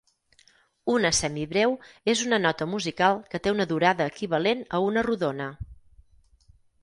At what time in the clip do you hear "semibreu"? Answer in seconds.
1.17-1.75